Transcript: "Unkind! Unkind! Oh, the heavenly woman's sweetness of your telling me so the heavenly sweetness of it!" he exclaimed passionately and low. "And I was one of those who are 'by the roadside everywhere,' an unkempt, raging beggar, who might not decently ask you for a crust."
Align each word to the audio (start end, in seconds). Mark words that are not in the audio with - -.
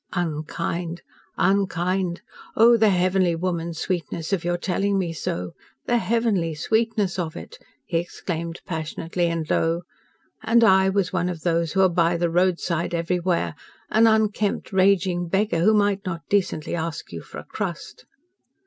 "Unkind! 0.13 1.03
Unkind! 1.37 2.23
Oh, 2.55 2.75
the 2.75 2.89
heavenly 2.89 3.35
woman's 3.35 3.77
sweetness 3.77 4.33
of 4.33 4.43
your 4.43 4.57
telling 4.57 4.97
me 4.97 5.13
so 5.13 5.51
the 5.85 5.99
heavenly 5.99 6.55
sweetness 6.55 7.19
of 7.19 7.35
it!" 7.37 7.59
he 7.85 7.99
exclaimed 7.99 8.61
passionately 8.65 9.27
and 9.27 9.47
low. 9.47 9.83
"And 10.41 10.63
I 10.63 10.89
was 10.89 11.13
one 11.13 11.29
of 11.29 11.41
those 11.43 11.73
who 11.73 11.81
are 11.81 11.87
'by 11.89 12.17
the 12.17 12.31
roadside 12.31 12.95
everywhere,' 12.95 13.53
an 13.91 14.07
unkempt, 14.07 14.73
raging 14.73 15.27
beggar, 15.27 15.59
who 15.59 15.75
might 15.75 16.03
not 16.03 16.27
decently 16.29 16.73
ask 16.73 17.11
you 17.11 17.21
for 17.21 17.37
a 17.37 17.43
crust." 17.45 18.07